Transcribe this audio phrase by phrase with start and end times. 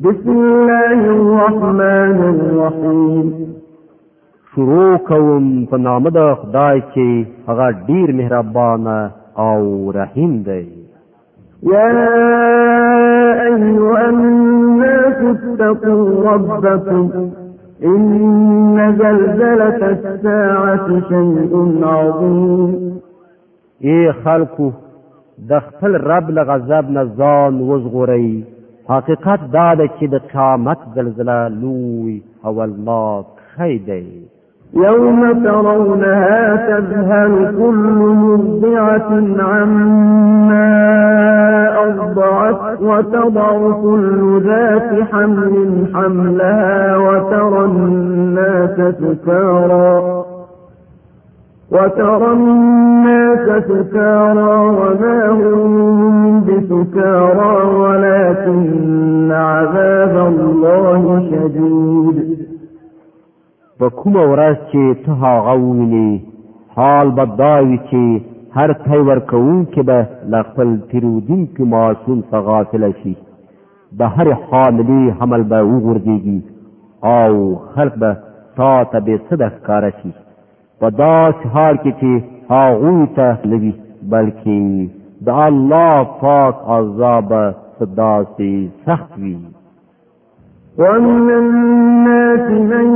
[0.00, 3.54] بسم الله الرحمن الرحیم
[4.54, 7.04] شروع کوم په نام د خدای چې
[7.48, 8.86] هغه ډیر مهربان
[9.46, 9.62] او
[9.96, 10.62] رحیم دی
[11.70, 17.02] یا ایها الناس اتقوا ربكم
[17.94, 21.50] ان زلزله الساعه شيء
[21.94, 22.70] عظیم
[23.88, 24.66] ای خلکو
[25.50, 28.28] د خپل رب لغضب نه ځان وزغورئ
[28.90, 33.24] حقیقت دا ده چې د قیامت زلزله لوی او الله
[33.56, 34.08] خی دی
[34.86, 39.10] يوم ترونها تذهل كل مرضعة
[39.52, 40.70] عما
[41.86, 50.24] أرضعت وتضع كل ذات حمل حملها وترى الناس سكارى
[51.72, 57.52] وترى الناس سكارى وما هم بسكارى
[57.84, 62.16] ولكن عذاب الله شديد
[63.80, 66.12] په کومه ورځ چې ته هغه ووینې
[66.78, 68.04] حال به دا وي چې
[68.56, 69.98] هر تی ورکوونکی به
[70.36, 73.14] له خپل تېرودونکي معصوم څخه غافله شي
[73.98, 76.38] د هرې حاملې حمل به وغورځېږي
[77.20, 78.14] او خلق به
[78.56, 80.14] تا ته بې څه به ښکاره شي
[80.80, 82.12] په داس حال کې چې
[82.50, 83.70] هاغوی ته لوي
[84.12, 84.58] بلکې
[85.26, 87.30] د الله پاک عذاب
[88.02, 88.52] داسې
[88.86, 89.34] سخت وي
[90.82, 92.86] ومن الناس من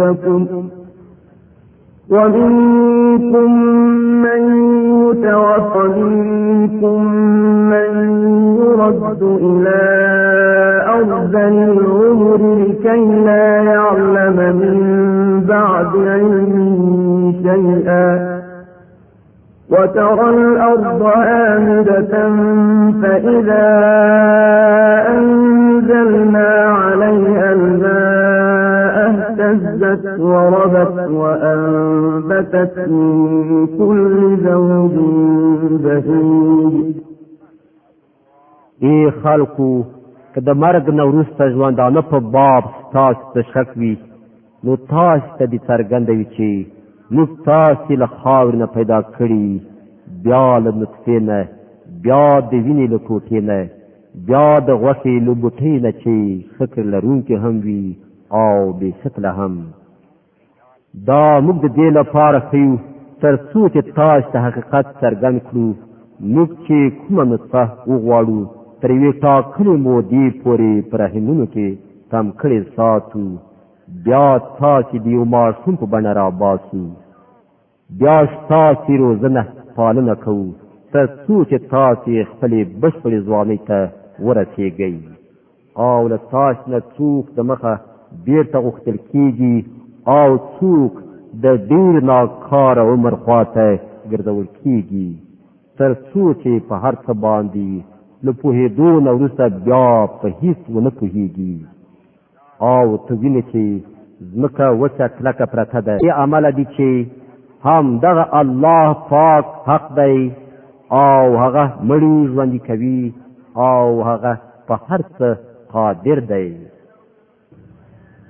[0.00, 0.68] ربكم
[2.10, 3.54] ومنكم
[4.22, 4.40] من
[5.00, 7.04] يتوفى منكم
[7.70, 7.94] من
[8.60, 9.80] يرد إلى
[10.88, 14.84] أرض العمر لكي لا يعلم من
[15.48, 18.34] بعد علم شيئا
[19.70, 22.14] وترى الأرض آمدة
[23.02, 23.80] فإذا
[25.18, 28.23] أنزلنا عليها الماء
[29.06, 34.94] اهتزت وربت وأنبتت من كل زوج
[35.84, 36.94] بهيج
[38.82, 39.82] ای خلقو
[40.34, 43.94] که د مرګ نه وروسته ژوندانه په باب ستاسو ته شک وي
[44.64, 46.50] نو تاسو ته دې څرګندوي چې
[47.14, 49.60] موږ تاسو له خاورې نه پیدا کړي
[50.24, 51.40] بیا له نطفې نه
[52.04, 53.60] بیا د وینې له ټوټې نه
[54.28, 56.16] بیا د غوښې له بوټۍ نه چې
[56.58, 57.86] فکر لرونکي هم وي
[58.42, 59.54] او بې شکله هم
[61.10, 62.72] دا موږ د دې لپاره خیو
[63.24, 65.66] تر څو چې تاسو ته حقیقت څرګند کړو
[66.34, 68.40] موږ چې کومه نطفه وغواړو
[68.82, 71.68] تر یوې ټاکلې مودې پورې په رحمونو کې
[72.10, 73.24] تم کړی ساتو
[74.06, 74.26] بیا
[74.60, 76.82] تاسو د یو ماشوم په بڼه راباسو
[78.02, 79.42] بیا ستاسو روزنه
[79.76, 80.52] پالنه کوو
[80.92, 83.78] تر څو چې تاسو خپلې بشپړې ځوانۍ ته
[84.26, 84.94] ورسېږئ
[85.88, 87.74] او له تاسو نه څوک د مخه
[88.26, 89.56] بیرته غوښتل کیږي
[90.18, 90.92] او څوک
[91.42, 93.66] د ډیر ناکار عمر خواته
[94.12, 95.10] ګرځول کیږي
[95.78, 97.68] تر څو چې په هر څه باندې
[98.26, 99.86] له پوهېدو نه وروسته بیا
[100.20, 101.54] په هیڅ ونه پوهېږي
[102.74, 103.62] او ته وینې چې
[104.32, 106.88] ځمکه وچه کلکه پرته ده ې عمله دي چې
[107.66, 110.18] هم دغه الله پاک حق دی
[111.04, 113.00] او هغه مړي ژوندي کوي
[113.68, 114.32] او هغه
[114.68, 115.28] په هر څه
[115.74, 116.48] قادر دی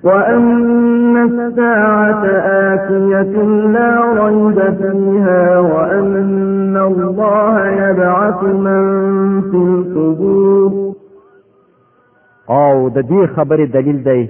[0.05, 2.25] وأن الساعة
[2.73, 3.43] آتية
[3.77, 8.83] لا ريب فيها وأن الله يبعث من
[9.51, 10.77] في القبور
[12.51, 14.21] او د دې خبرې دلیل دی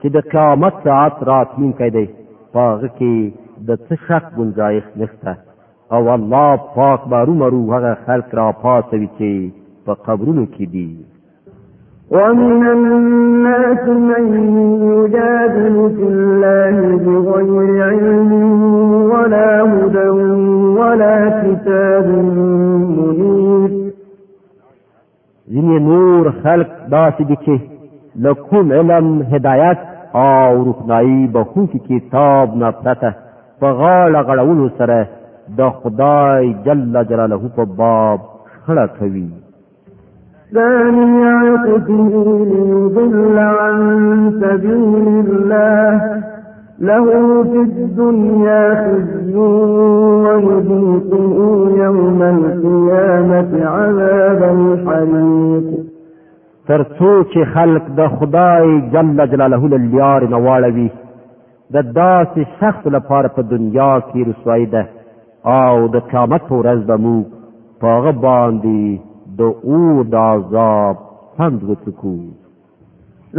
[0.00, 2.06] چې د قیامت ساعت راتلونکی دی
[2.52, 5.34] په هغه کې د څه شک گنجایش نشته
[5.98, 9.50] او الله پاک به رومرو هغه خلک را پاسوي چې
[9.86, 10.88] په قبرونو کې دي
[12.10, 14.24] ومن الناس من
[14.92, 18.32] يجادل في الله بغير علم
[19.10, 20.08] ولا هدى
[20.80, 22.06] ولا كتاب
[22.98, 23.84] منير
[25.52, 27.58] ځینې نور خلق داسې دي چې
[28.16, 29.78] له کوم علم هدایت
[30.14, 33.12] او روښنایي بښونکي کتاب نه پرته
[33.60, 35.06] په غاړه غړولو سره
[35.58, 38.20] د خدای جل جلاله په باب
[38.52, 39.28] شخړه کوي
[40.56, 43.76] الثانية عقده ليضل عن
[44.32, 46.22] سبيل الله
[46.78, 47.04] له
[47.42, 51.34] في الدنيا خزي ويذيقه
[51.84, 55.84] يوم القيامة عذاب الحريق
[56.68, 60.88] تر څو چې خلق د خدای جل جلاله له لیار نه واړوي
[61.74, 64.86] د داسې شخص لپاره په دنیا کې رسوایی ده
[65.56, 67.24] او د قیامت ورځ به موږ
[67.80, 69.00] په هغه باندې
[69.38, 70.96] د اور د عذاب
[71.36, 72.14] پند وڅکو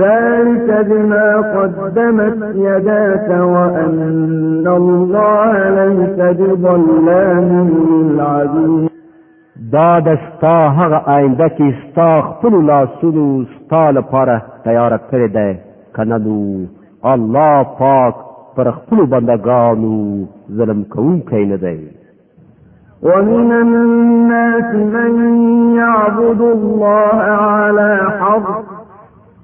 [0.01, 1.27] ذلك بما
[1.57, 2.39] قدمت
[2.69, 6.19] يداك وأن الله ليس
[6.63, 8.87] بظلام للعبيد
[9.75, 13.25] دا د ستا هغه آینده کې ستا خپل لاسونو
[13.57, 15.51] ستا لپاره تیار کړی دی
[15.99, 16.39] کنلو
[17.03, 18.15] الله پاک
[18.55, 20.01] پر خپل بندگانو
[20.61, 21.79] ظلم کوونکی نه دی
[23.05, 25.31] ومن الناس من
[25.75, 28.57] يعبد الله على حرف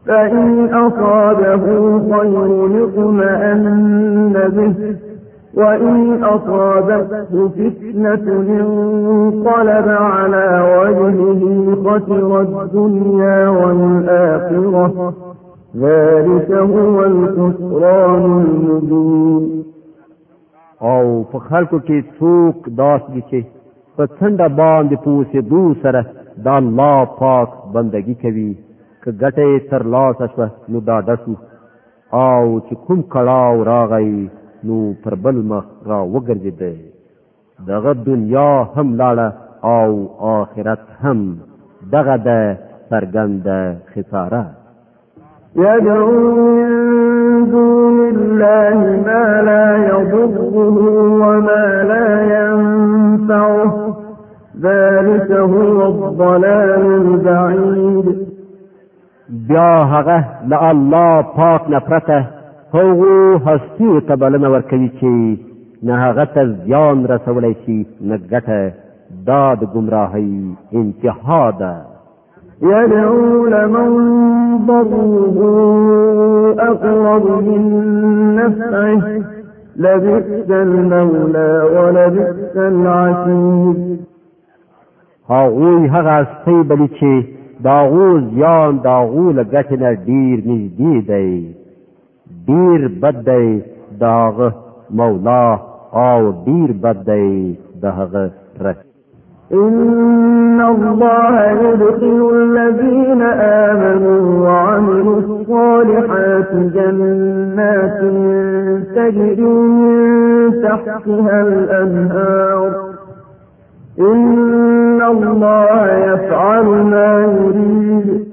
[0.08, 1.64] فإن أصابه
[2.12, 4.76] خير اطمأن به
[5.64, 15.14] وإن أصابته فتنة انقلب على وجهه خسر الدنيا والآخرة
[15.78, 19.61] ذلك هو الخسران المبين
[20.90, 23.40] او په خلکو کې څوک داس دي چې
[23.96, 26.02] په څنډه باندې پوسې دو سره
[26.46, 28.52] دا الله پاک بندگی کوي
[29.04, 31.34] که ګټه تر لاس شوه نو دا دسو
[32.26, 34.14] او چې کوم کړهو راغی
[34.68, 36.60] نو پر بل مخ را وګرځېد
[37.72, 39.28] دغه دنیا هم لاړه
[39.76, 39.90] او
[40.40, 41.20] آخرت هم
[41.96, 42.30] دغه د
[42.90, 43.46] سرګند
[43.92, 44.44] خساره
[45.56, 50.78] يدعو من دون الله ما لا يضره
[51.28, 52.08] وما لا
[52.40, 53.96] ينفعه
[54.62, 58.26] ذلك هو الضلال البعيد
[59.30, 62.26] بیا هغه له الله پاک نه پرته
[62.76, 65.40] هغو هستیو ته بلنه ورکوي چې
[65.84, 68.62] نه هغه ته زیان رسولی شي نه ګټه
[69.28, 71.91] دا د ګمراهۍ انتها ده
[72.62, 73.96] يدعو لمن
[74.66, 75.38] ضره
[76.72, 77.62] أقرب من
[78.36, 79.02] نفعه
[79.76, 83.98] لبئس المولى ولبئس العشير
[85.30, 91.56] هغوی هغه سپی بلی چې داغو زیان داغو لګټ نه ډیر نږدې دی
[92.48, 93.62] ډیر بد دی
[94.02, 94.50] داغه
[94.92, 95.58] مولا
[96.06, 98.32] او ډیر بد دی دهغه
[98.62, 98.91] رس
[99.54, 103.22] إن الله يدخل الذين
[103.72, 108.00] آمنوا وعملوا الصالحات جنات
[108.96, 112.74] تجري من تحتها الأنهار
[114.00, 118.32] إن الله يفعل ما يريد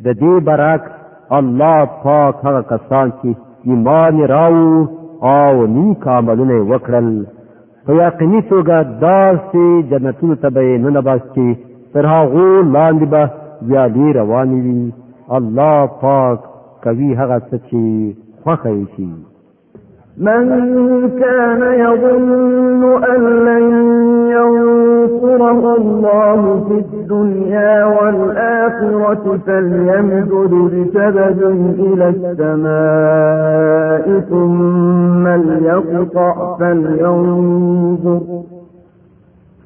[0.00, 0.84] د براك
[1.38, 3.30] الله پاک هغه کسان چې
[3.64, 4.88] ایمان راو
[5.32, 7.08] او نیک عملونه وکړل
[7.86, 11.46] په یقیني توګه داسې جنتونو ته به نه نباس چې
[11.92, 13.22] تر هغو لاندې به
[13.68, 14.82] ویالې روانې وي
[15.36, 16.38] الله پاک
[16.84, 17.80] کوي هغه څه چې
[18.42, 19.08] خوښه یې شي
[20.16, 20.46] من
[21.18, 23.72] كان يظن أن لن
[24.30, 31.40] ينصره الله في الدنيا والآخرة فليمدد بسبب
[31.78, 38.20] إلى السماء ثم ليقطع فلينظر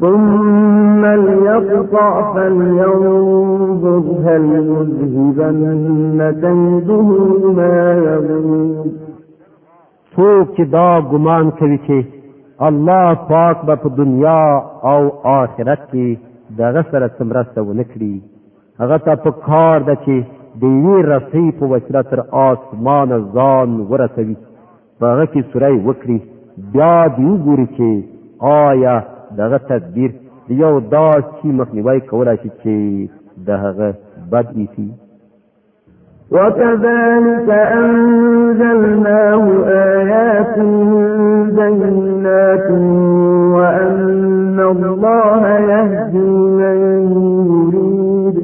[0.01, 7.03] ثم ليقطع فلينظر هل يذهبن كيده
[7.57, 8.96] ما يظن
[10.17, 11.97] څوک چې دا ګمان کوي چې
[12.69, 14.43] الله پاک به په دنیا
[14.93, 15.01] او
[15.43, 16.07] آخرت کې
[16.61, 18.15] دغه سره سمرسته ونه کړي
[18.81, 20.17] هغه ته په کار ده چې
[20.61, 24.37] د یوې رسۍ په وسیله تر آسمانه ځان ورسوي
[24.99, 26.19] په هغه کې سوری وکړي
[26.75, 27.91] بیا دې وګوري چې
[28.69, 28.95] آیا
[29.41, 30.11] دغه تدبیر
[30.63, 32.75] یو داسې مخنیوی کولی شي چې
[33.47, 33.89] د هغه
[34.33, 34.89] بد ایسي
[36.33, 40.59] وكذلك أنزلناه آيات
[41.55, 42.71] بينات
[43.57, 46.19] وأن الله يهدي
[46.59, 46.77] من
[47.17, 48.37] يريد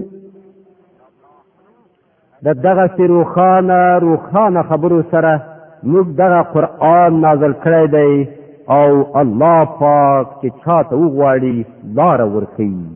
[2.43, 5.43] د دغه روخانه روخانه خبرو سره
[5.91, 8.29] موږ دغه قرآن نازل کړی دی
[8.77, 11.57] او الله پاک چې چاته وغواړي
[11.99, 12.87] لاره ورکوي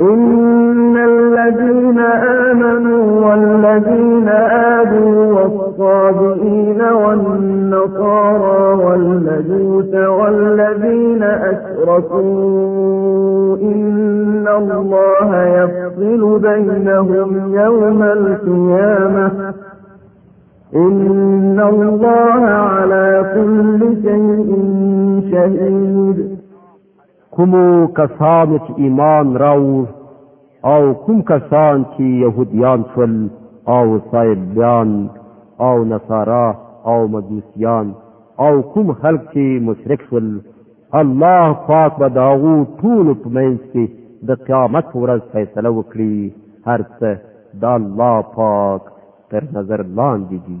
[0.00, 5.44] إن الذين آمنوا والذين آمَنُوا
[5.78, 19.52] والصابئين والنصارى والمجوس والذين أشركوا إن الله يفصل بينهم يوم القيامة
[20.76, 24.56] إن الله على كل شيء
[25.30, 26.33] شهيد
[27.36, 27.66] کومو
[27.98, 29.84] کسانو چې ایمان راوړ
[30.72, 33.14] او کوم کسان چې يهوديان شول
[33.76, 34.90] او صایبيان
[35.68, 36.46] او نصارا
[36.92, 37.86] او مجوسیان
[38.44, 40.26] او کوم خلق چې مشرک شول
[41.00, 43.84] الله پاک به داغو ټول په منځ کې
[44.28, 46.14] د قیامت ورځ فیصله وکړي
[46.70, 47.10] هر څه
[47.62, 48.82] د الله پاک
[49.30, 50.60] تر نظر لاندې دي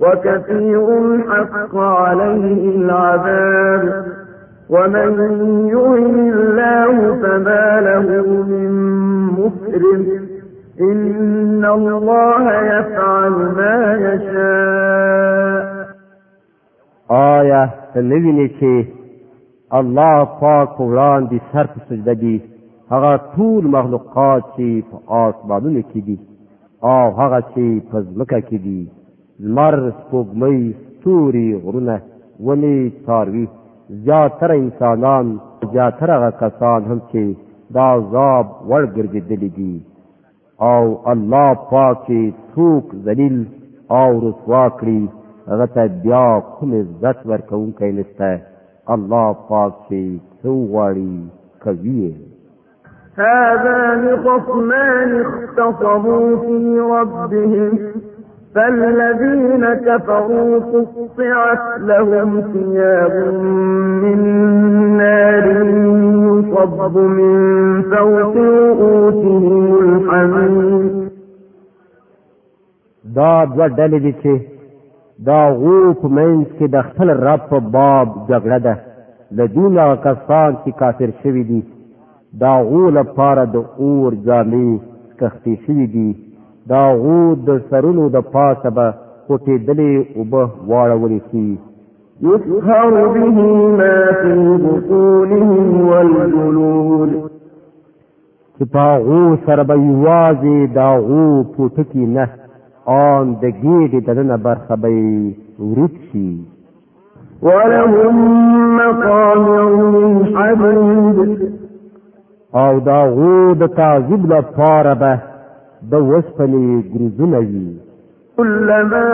[0.00, 0.86] وكثير
[1.30, 4.04] حق عليه العذاب
[4.68, 5.18] ومن
[5.68, 8.06] يهن الله فما له
[8.42, 8.72] من
[9.30, 10.08] مكرم
[10.80, 15.70] إن الله يفعل ما يشاء
[17.12, 18.86] آية نویني چې
[19.74, 22.40] الله پاک قرآن دي سرق سجده دي
[22.92, 26.18] هغه مخلوقات چې په آسمانونو کې دي
[26.84, 28.99] او آه، هغه چې په دي
[29.44, 31.94] لمر سپوږمۍ ستوري غرونه
[32.46, 33.44] ونې څاروي
[34.06, 35.26] زیاتره انسانان
[35.74, 37.22] زیاتره هغه کسان هم چې
[37.74, 39.74] دا عذاب وړ ګرځېدلي دي
[40.72, 40.82] او
[41.12, 42.18] الله پاک چې
[42.54, 43.38] څوک ذلیل
[44.00, 45.00] او رسوا کړي
[45.50, 48.30] هغه ته بیا کوم عزت ورکوونکی نشته
[48.94, 50.00] الله پاک چې
[50.40, 51.14] څه وغواړي
[51.64, 52.04] کوي
[53.20, 56.58] هذان خصمان اختصموا في
[56.94, 57.72] ربهم
[58.54, 63.32] فالذين كفروا قطعت لهم ثياب
[64.04, 64.18] من
[64.96, 65.46] نار
[66.38, 71.10] يصب من فوق رؤوسهم الحميم
[73.18, 74.42] دا دوه ډلې دي چې
[75.28, 78.74] دا غو په منځ کې د خپل رب په باب جګړه ده
[79.38, 81.62] د دین هغه کسان چې کافر شوي دي
[82.42, 84.80] دا غو لپاره د اور جامې
[85.20, 86.10] کښتې شوي دي
[86.70, 88.86] دا غو د سرونو د پاسه به
[89.28, 91.50] پټېدلې اوبه واړولې شي
[92.28, 94.34] يسهر به ما في
[94.64, 97.10] بطونهم والجلود
[98.56, 101.24] چې په غو سره به یوازې دا غو
[101.54, 102.26] پوټکی نه
[103.12, 104.92] آن د ګېډې دننه برخه به
[105.66, 106.28] ورود شي
[107.46, 108.14] ولهم
[108.82, 109.62] مقامع
[109.94, 111.40] من حديد
[112.62, 115.14] او دا غو د تعذیب لپاره به
[115.88, 117.68] د وسپنې ګروزونه وي
[118.36, 119.04] كلما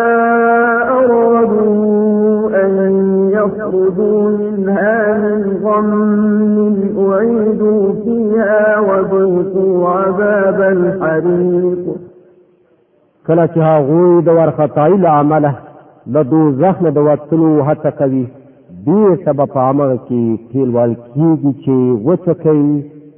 [0.91, 2.27] أرادوا
[2.65, 2.73] أن
[3.33, 6.79] يخرجوا منها من غم
[7.13, 11.85] أعيدوا فيها وذوقوا عذاب الحريق
[13.27, 15.55] کله چې هغوی د ورخطای له عمله
[16.07, 18.27] له دوزخ نه د وتلو هڅه کوي
[18.87, 22.71] دې سبب په عمل کې ټیلوال کېږي چې وڅکوي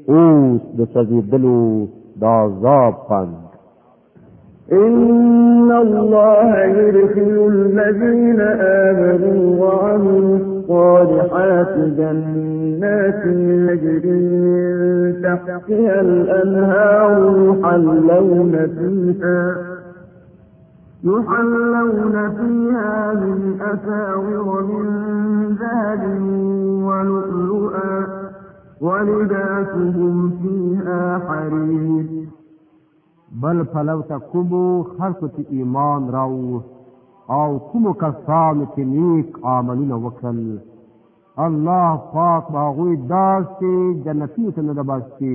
[0.08, 1.62] اوس د سوځېدلو
[2.20, 2.94] دازاب
[4.72, 19.56] إن الله يرسل الذين آمنوا وعملوا الصالحات جنات يجري من تحتها الأنهار يحلون فيها
[21.04, 26.22] يحلون فيها من أساور من ذهب
[26.86, 28.17] ولؤلؤا
[28.82, 32.04] ولباسهم فيها حرير
[33.42, 34.66] بل پلو ته کومو
[34.98, 36.60] خلکو چې ایمان راو
[37.38, 40.58] او کومو کسانو چې نیک عملونه وکړل
[41.46, 45.32] الله پاک باغوی داسې جنتی ته نه باسي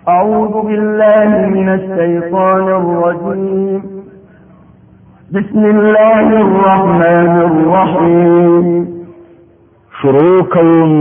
[0.08, 3.80] أعوذ بالله من الشيطان الرجيم
[5.36, 8.66] بسم الله الرحمن الرحيم
[10.02, 10.92] شروع کوم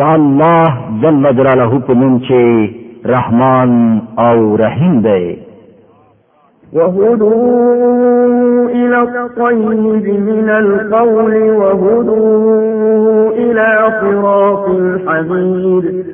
[0.00, 0.68] د الله
[1.02, 2.40] جل جلاله په نوم چې
[3.14, 3.70] رحمان
[4.26, 5.49] او رحیم دی
[6.72, 16.04] وهدوا إلى الطيب من القول وهدوا إلى صراط الحميد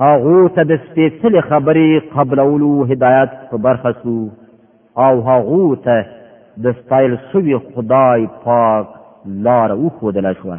[0.00, 4.18] هاغو ته د سپېڅلې خبرې قبلولو هدایت په برخه سو
[5.04, 5.96] او هاغو ته
[6.64, 8.86] د ستایل سوي خدای پاک
[9.46, 10.58] لار وښودله شوه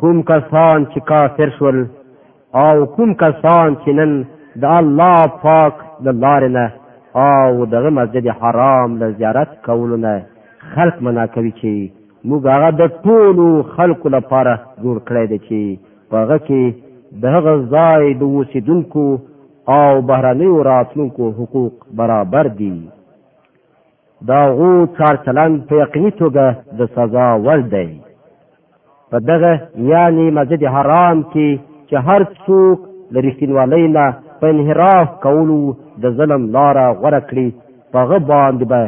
[0.00, 1.76] کوم کسان چې کافر شول
[2.62, 4.10] او کوم کسان چې نن
[4.62, 5.74] د الله پاک
[6.04, 6.64] د لارې نه
[7.28, 10.14] او دغه مسجد حرام له زیارت کولو نه
[10.74, 11.72] خلق منا کوي چې
[12.28, 15.60] موږ هغه د ټولو خلقو لپاره جوړ کړی دی چې
[16.10, 16.62] په هغه کې
[17.26, 19.06] دغه ځای د اوسیدونکو
[19.76, 22.72] او بهرنیو راتلونکو حقوق برابر دي
[24.30, 27.88] دا غو کار چلند په یقیني توګه د سزا ور دی
[29.10, 29.52] په دغه
[29.92, 31.48] یعنی مسجد حرام کې
[31.88, 32.76] چې هر څوک
[33.12, 34.04] د رښتینوالۍ نه
[34.40, 35.60] په انحراف کولو
[36.02, 37.48] د ظلم لاره غوره کړي
[37.92, 38.82] په هغه باندې به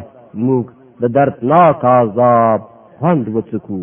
[0.47, 0.65] موږ
[1.01, 2.61] د دردناک عذاب
[2.99, 3.81] خوند وڅکو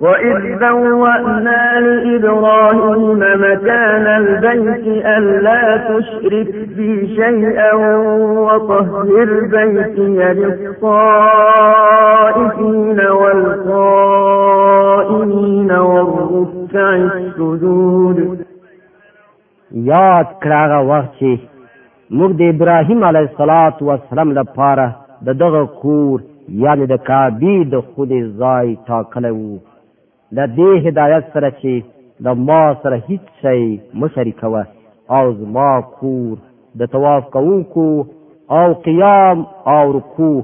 [0.00, 7.72] وإذ بوأنا لإبراهيم مكان البيت ألا تشرك بي شيئا
[8.46, 18.18] وطهر بيتي للطائفين والقائمين والركع السجود
[19.72, 21.38] یاد کراغه وخت چې
[22.18, 24.86] موږ د ابراهیم علیه الصلاۃ والسلام لپاره
[25.28, 26.16] د دغه کور
[26.64, 29.56] یعنی د کعبې د خودي ځای ټاکلی وو
[30.36, 31.72] د دې هدایت سره چې
[32.24, 33.62] د ما سره هیڅ شی
[34.02, 34.62] مشرکوه
[35.16, 35.70] او زما
[36.02, 36.36] کور
[36.80, 37.86] د طواف کوونکو
[38.58, 39.38] او قیام
[39.74, 40.38] او رکوع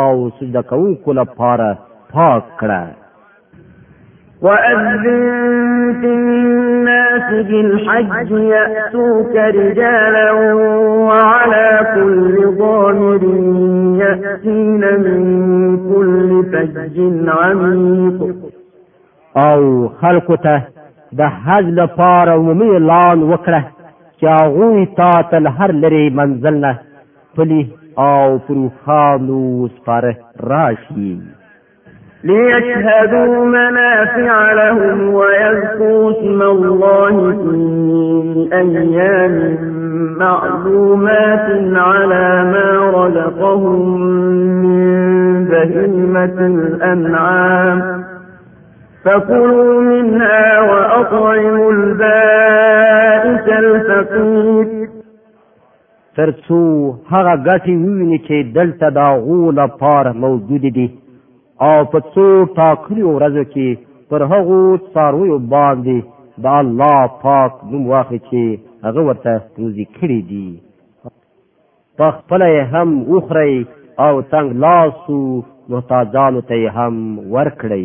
[0.00, 1.68] او سجده کوونکو لپاره
[2.14, 2.82] پاک کړه
[4.44, 5.06] وأذن
[6.00, 10.30] في الناس بالحج يأتوك رجالا
[11.08, 13.22] وعلى كل ضامر
[14.04, 15.20] يأتين من
[15.90, 16.96] كل فج
[17.40, 18.20] عميق
[19.36, 20.60] او خلکو ته
[21.18, 23.62] د حج لپاره عمومي اعلان وکړه
[24.20, 26.74] چې هغوی تا تل هر لرې منزل نه
[27.36, 30.14] پلي او پروخانو سپاره
[30.44, 31.18] راشي
[32.24, 39.56] ليشهدوا منافع لهم ويذكروا اسم الله في أيام
[40.18, 44.00] معلومات على ما رزقهم
[44.62, 48.00] من بهيمة الأنعام
[49.04, 54.88] فكلوا منها وأطعموا البائس الفقير
[56.18, 56.58] ترڅو
[57.12, 60.86] هغه ګټې وویني چې دلته د هغو لپاره موجود دي
[61.66, 62.26] او په څو
[62.58, 63.68] ټاکلو ورځو کې
[64.08, 64.60] پر هغو
[64.94, 65.98] څارویو باندې
[66.44, 68.44] د الله پاک نوم واخلي چې
[68.86, 69.34] هغه ورته
[69.64, 70.48] روزي کړي دي
[71.98, 73.54] په خپله هم وخورئ
[74.04, 75.20] او تنګ لاسو
[75.74, 76.94] محتاجانو ته هم
[77.38, 77.84] ورکړئ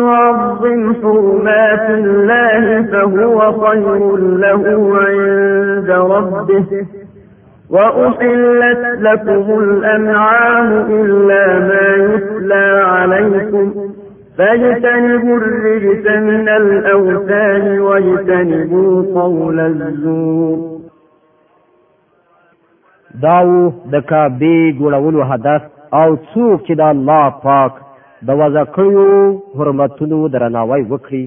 [0.00, 4.62] يعظم حرمات الله فهو خير له
[5.00, 6.66] عند ربه
[7.70, 13.74] وأحلت لكم الأنعام إلا ما يتلى عليكم
[14.38, 20.78] فاجتنبوا الرجس من الأوثان واجتنبوا قول الزور
[23.22, 25.62] داو د کعبې جوړولو هدف
[25.94, 27.72] او تسوق چې الله پاک
[28.26, 29.04] د وضع کړیو
[29.58, 31.24] حرمتونو درناوی وکړي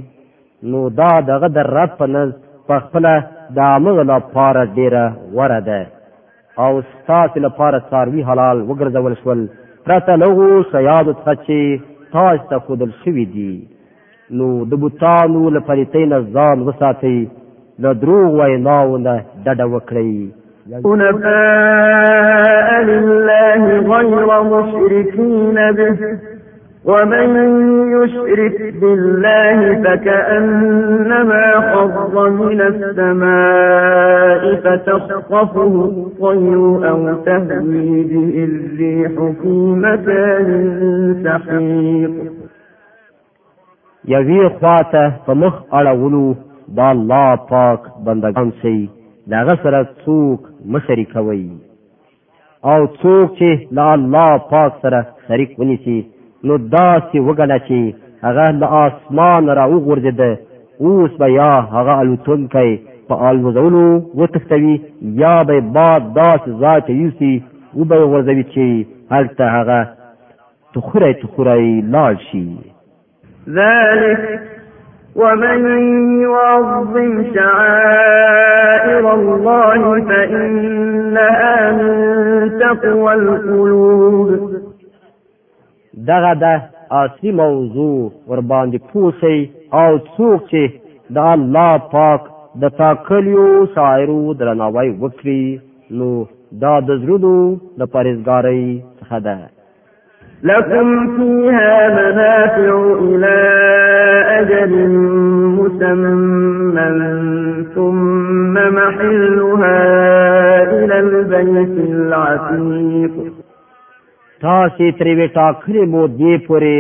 [0.72, 2.30] نو دا دغه د رد په نز
[2.68, 3.12] په خپله
[3.56, 5.82] د عامغ لپاره ډېره غوره ده
[6.64, 9.40] او ستاسې لپاره څاروي حلال وګرځول شول
[9.86, 11.58] پرته له هغو شیانو څخه چې
[12.14, 13.54] تاسو ته ښودل شوي دي
[14.38, 17.18] نو د بوتانو له پلیتۍ نه ځان وساتئ
[17.84, 19.14] له دروغ ویناو نه
[19.46, 20.12] ډډه وکړئ
[20.86, 25.90] حنفاء لله غير مشركين به
[26.86, 27.34] ومن
[27.94, 39.54] يشرك بالله فكأنما خر من السماء فتخطفه الطير أو تهوي به الريح في
[39.86, 42.32] مكان سحيق
[44.12, 46.36] یوی خواته په مخ اړولو
[46.80, 48.74] دا الله پاک بندگان سي
[49.34, 50.40] داغه سره څوک
[50.76, 51.44] مشري کوي
[52.72, 56.00] او څوک چې لا الله پاک سره شریک ونیسي
[56.48, 57.80] نو داسې وګڼه چې
[58.26, 60.32] هغه له آسمان را وغورځېده
[60.86, 62.72] اوس به یا هغه الوتونکی
[63.08, 64.76] په الوزولو وتښتوي
[65.22, 67.34] یا به باد داسې ځای ته یوسي
[67.78, 68.66] وبه یې غورځوي چې
[69.14, 69.80] هلته هغه
[70.74, 72.46] تخوری تخوری لاړ شي
[73.60, 74.20] ذلك
[75.16, 75.60] ومن
[76.26, 81.92] يعظم شعائر الله فإنها من
[82.62, 84.30] تقوى القلوب
[86.10, 86.46] دغه د
[87.04, 89.38] اصلي موضوع ور باندې پوسی
[89.80, 90.64] او څوک چې
[91.16, 92.22] د الله پاک
[92.62, 95.44] د تاکلیو شاعرو درناوی وکړي
[95.98, 96.10] نو
[96.64, 97.34] دا د زړونو
[97.80, 98.66] د پرېزګارۍ
[99.00, 99.36] څخه ده
[100.50, 102.72] لكم فيها منافع
[103.06, 103.40] إلى
[104.40, 104.74] أجل
[105.58, 106.92] مسمى
[107.76, 109.76] ثم محلها
[110.80, 113.41] إلى البيت العتيق
[114.46, 116.78] تاسې ترې وې ټاکلې مو دې پورې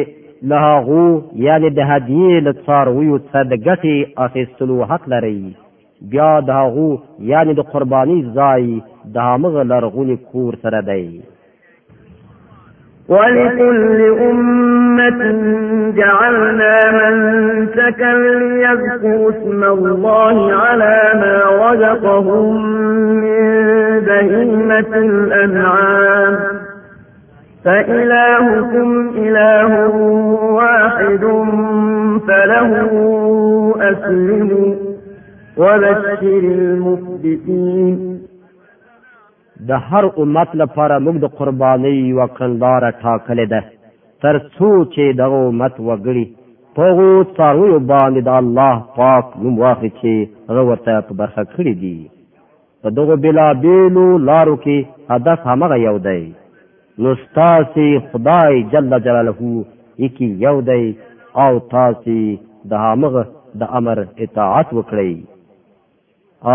[0.52, 1.08] له هغو
[1.46, 5.42] یعنې د هدیې له څارویو څخه د ګټې اخیستلو حق لرئ
[6.14, 6.88] بیا د هغو
[7.32, 8.64] یعنې د قرباني ځای
[9.14, 11.22] د همغه لرغوني کور سره دی
[13.10, 15.22] ولكل أمة
[16.00, 22.56] جعلنا منسكا ليذكروا اسم الله على ما رزقهم
[23.24, 23.56] من
[24.08, 26.61] بهيمة الأنعام
[27.66, 28.90] فإلهكم
[29.24, 29.72] إله
[30.60, 31.26] واحد
[32.28, 32.72] فله
[33.92, 34.72] أسلموا
[35.62, 37.94] وبشر المخبتين
[39.70, 43.62] د هر امت لپاره موږ د قربانۍ یو کندار ټاکلې ده
[44.26, 46.26] تر څو چې دغه امت وګړي
[46.76, 50.12] پهغو څارویو باندې د الله پاک نوم واخلي چې
[50.50, 51.96] هغه ورته په برخه کړي دي
[52.84, 54.78] په دغو بېلابېلو لارو کې
[55.16, 56.22] هدف همغه یو دی
[57.04, 59.52] نو ستاسي خدای جل جلاله
[60.06, 60.84] یکی یو دی
[61.44, 62.22] او تاسي
[62.72, 63.24] د هغه
[63.62, 65.14] د امر اطاعت وکړئ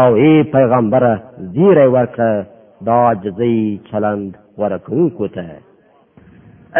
[0.00, 1.12] او ای پیغمبره
[1.54, 2.32] زیره ورکړه
[2.86, 3.56] دا عجزی
[3.88, 4.30] چلند
[4.62, 5.44] ورکونکو ته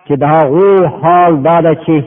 [0.10, 2.04] چې حال بعد شيء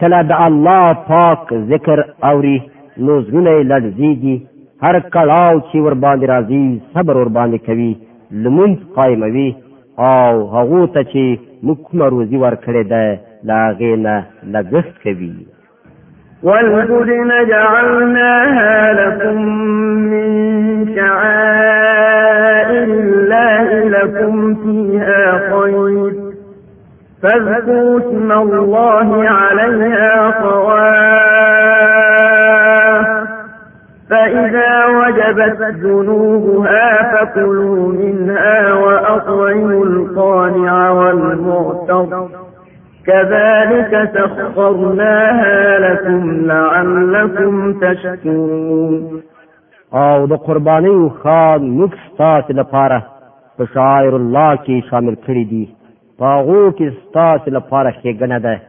[0.00, 2.62] كلا الله پاک ذكر اوري
[2.98, 4.38] نو إلى الزيدي لړزېږي
[4.82, 7.98] هر کړاو چې ورباندې راځي صبر ورباندې کوي
[8.32, 9.54] لمونځ قائموي
[9.98, 11.24] او هغه ته چې
[11.66, 13.04] موږ کوم روزي ورکړې ده
[13.48, 14.16] لا غینا
[14.52, 15.34] لګښت کوي
[16.42, 19.38] والبدن جعلناها لكم
[20.12, 20.32] من
[20.96, 26.12] شعائر الله لكم فيها خير
[27.22, 32.37] فاذكروا اسم الله عليها صواب
[34.10, 42.28] فإذا وجبت جنوبها فكلوا منها وأطعموا القانع والمعتر
[43.06, 49.22] كذلك سخرناها لكم لعلكم تشكرون
[49.94, 53.02] او د قرباني خان مخستات لپاره
[53.58, 55.64] په شاعر الله کې شامل کړی دي
[56.18, 58.60] پاغو کې ستاسو لپاره کې غنه ده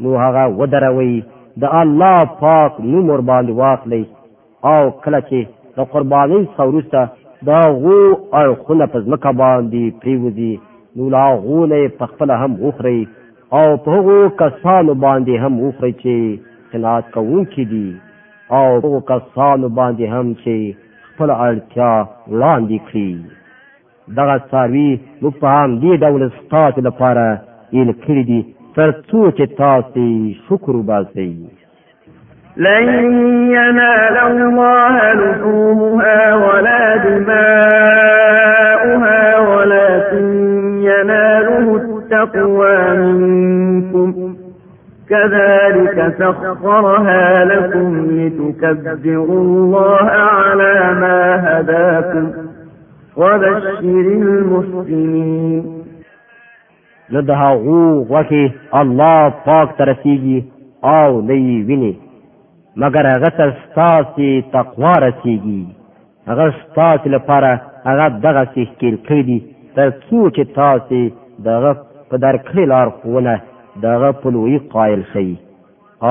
[0.00, 1.22] نو هغه ودروي
[1.56, 4.02] د الله پاک نوم ور باندې واخلئ
[4.68, 5.40] او کله چې
[5.76, 7.02] د قربانۍ څورسته
[7.48, 8.00] دا غو
[8.38, 10.52] او خونه په ځمکه باندې پریوزي
[10.96, 13.00] نو لا غونه په خپل هم وخري
[13.58, 16.14] او په هغو کسانو باندې هم وخري چې
[16.72, 17.88] قناعت کوونکي دي
[18.58, 20.54] او په هغو کسانو باندې هم چې
[21.08, 21.92] خپل اړتیا
[22.32, 23.10] وړاندې کړي
[24.18, 24.90] دغه څاروي
[25.22, 27.24] موږ په هم دې ډول ستاسو لپاره
[27.76, 28.40] ایل کړي دي
[28.76, 30.02] تر څو چې تاسو
[30.46, 31.30] شکر وباسئ
[32.56, 32.88] لن
[33.50, 40.24] ينال الله لحومها ولا دماؤها ولكن
[40.82, 44.34] يناله التقوى منكم
[45.08, 52.32] كذلك سخرها لكم لتكبروا الله على ما هداكم
[53.16, 55.84] وبشر المسلمين
[57.10, 60.44] لدها غو وكي الله پاک ترسيجي
[60.84, 62.09] او لي ویني
[62.76, 65.64] مگر هغه ته ستاسې تقوا رسېږي
[66.28, 69.38] هغه ستاسې لپاره هغه دغسې ښکیل کړي دي
[69.76, 71.00] تر څو چې تاسې
[71.44, 71.72] د هغه
[72.10, 73.40] په درکړې لارښوونه
[73.82, 75.30] د هغه په لویي قایل شئ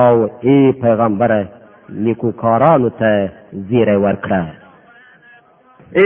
[0.00, 1.38] او ای پیغمبره
[2.04, 3.28] نیکوکارانو ته
[3.68, 4.44] زیری ورکړه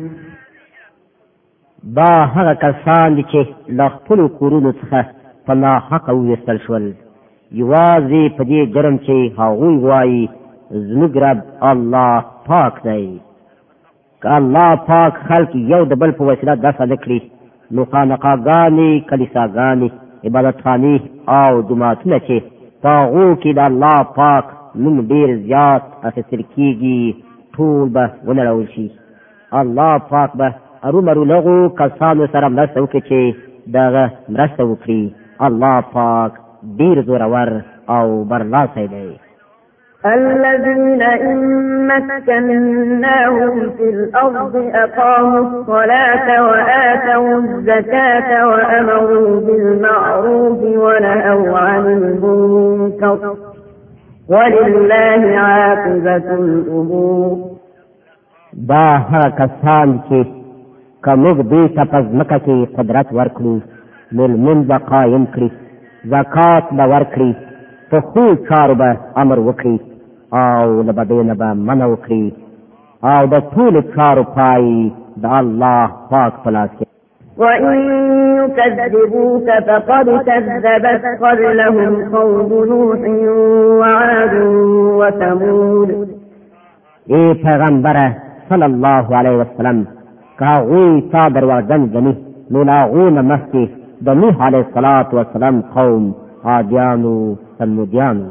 [1.85, 3.45] دا هغه کسان دي چې
[3.77, 5.05] له خپلو کورونو څخه
[5.45, 6.85] په ناحقه وویستل شول
[7.51, 10.21] یوازې په دې ګرم چې هغوی وایي
[10.87, 11.39] زموږ رب
[11.71, 12.13] الله
[12.49, 13.19] پاک دی
[14.21, 17.19] که الله پاک خلک یو د بل په وسیله دا ساده کړي
[17.73, 19.89] نو خانقاګانې کلیساګانې
[20.25, 20.95] عبادتخانې
[21.39, 22.37] او جوماتونه چې
[22.83, 24.45] په هغو کې د الله پاک
[24.83, 27.15] نوم ډېر زیات اخیستل کېږي
[27.57, 28.87] ټول به ونړول شي
[29.59, 30.47] الله پاک به
[30.89, 33.21] ارومرو لغو کسانو سره مرسته وکړي چې
[33.77, 34.05] دغه
[34.37, 36.31] مرسته وکړي الله پاک
[36.79, 37.51] ډیر زورور
[37.95, 39.09] او برلاسی دی
[40.05, 41.41] الذين إن
[41.87, 53.35] مكناهم في الأرض أقاموا الصلاة وآتوا الزكاة وأمروا بالمعروف ونهوا عن المنكر
[54.29, 57.37] ولله عاقبة الأمور
[58.53, 60.40] دا هغه کسان چې
[61.05, 63.55] که موږ دوی ته په ځمکه کې قدرت ورکړو
[64.15, 65.49] نو لمونځ به قایم کړي
[66.13, 67.31] زکات به ورکړي
[67.89, 68.87] په ښو چارو به
[69.21, 69.77] امر وکړي
[70.43, 72.25] او له بدې نه به منع وکړي
[73.13, 74.65] او د ټولو چارو پای
[75.23, 76.85] د الله پاک په لاس کې
[77.43, 77.77] وَإِن
[78.41, 82.99] يُكَذِّبُوكَ فَقَدْ كَذَّبَتْ قَبْلَهُمْ قَوْمُ نُوحٍ
[83.81, 84.33] وَعَادٌ
[85.01, 85.89] وَثَمُودُ
[87.13, 87.97] اے پیغمبر
[88.49, 89.77] صلی الله علیه وسلم
[90.41, 92.13] کاغوی چا درواغجن گنی
[92.51, 93.65] نو ناغون مخی
[94.05, 96.13] د نوح علیه الصلاة والسلام قوم
[96.53, 97.11] عادیانو
[97.57, 98.25] سمودیانو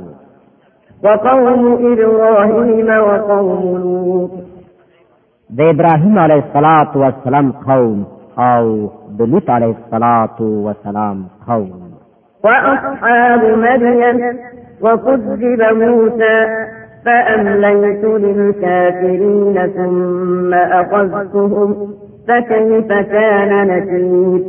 [1.03, 4.31] وقوم ابراهیم وقوم لوط
[5.61, 8.05] د ابراهیم علیه الصلاة والسلام قوم
[8.49, 11.71] او د لوط علیه الصلاة والسلام قوم
[12.43, 14.37] واصحاب مدین
[14.81, 16.47] وكذب موسى
[17.05, 21.89] فأمليت للكافرين ثم أخذتهم
[22.29, 24.43] فكيف كان نكير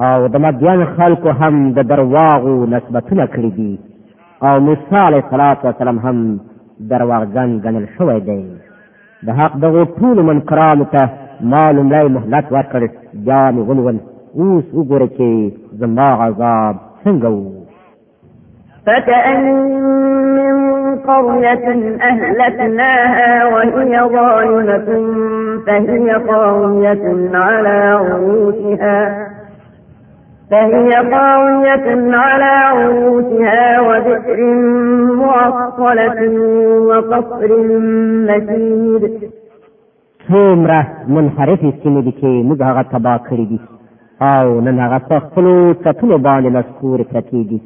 [0.00, 3.72] او د مدین خلکو هم د درواغو نسبتونه کړي دي
[4.42, 5.22] او موسی علیه
[5.66, 6.38] السلام هم
[6.92, 8.42] درواغجن ګڼل شوی دی
[9.26, 11.08] د حق دغو ټولو منکرانو ته
[11.52, 12.82] ما لومړی مهلت ورکړ
[13.14, 13.96] بیا مې ولول
[14.40, 17.67] اوس وګوره چې زما عذاب څنګه و
[18.88, 19.44] فكأن
[20.34, 24.88] من قرية أهلكناها وهي ظالمة
[25.66, 29.28] فهي قاوية على عروشها
[30.50, 34.40] فهي قاوية على عروشها وبئر
[35.14, 36.20] معطلة
[36.88, 37.50] وقصر
[38.28, 39.30] مشيد
[40.32, 43.60] څومره منحرفې سیمې دي چې موږ هغه تباه کړي دي
[44.22, 47.60] او نن هغه په خپلو کتلو باندې مذکور پرتې دي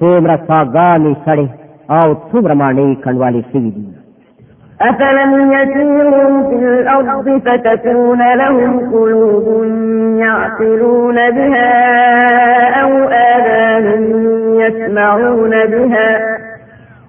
[0.00, 1.46] څومره ساګانې کړي
[1.98, 3.82] او څومره ماڼې کنډوالې شوي دي
[4.90, 9.46] أفلم يسيروا في الأرض فتكون لهم قلوب
[10.26, 11.72] يعقلون بها
[12.82, 12.90] أو
[13.34, 13.86] آذان
[14.62, 16.10] يسمعون بها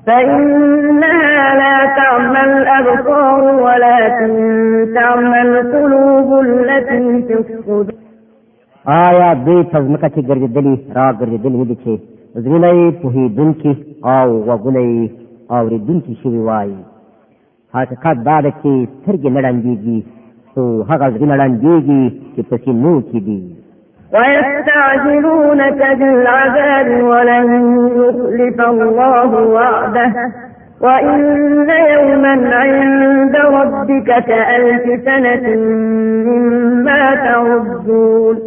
[0.08, 4.32] فإنها لا تعمى الأبصار ولكن
[4.96, 7.02] تعمى القلوب التي
[7.44, 7.51] في
[8.86, 11.92] آیا دوی په ځمکه کې ګرځېدلي را ګرځېدلي نه دي چې
[12.44, 13.72] زړونه یې پوهېدونکي
[14.14, 15.04] او غوږونه یې
[15.58, 16.78] اورېدونکي شوي وایي
[17.76, 20.00] حقیقت دا ده چې سترګې نه ړندېږي
[20.52, 23.40] خو هغه زړونه ړندېږي چې په سینو کې دي
[24.14, 27.46] ويستعجلونك بالعذاب ولن
[28.00, 30.10] يخلف الله وعده
[30.84, 31.20] وإن
[31.94, 35.42] يوما عند ربك كألف سنة
[36.28, 38.38] مما تعدون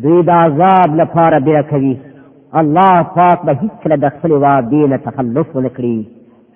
[0.00, 1.96] دوی د عذاب لپاره بیره کوي
[2.60, 5.98] الله پاک به هیڅکله د خپلې وعدې نه تخلف ونه کړي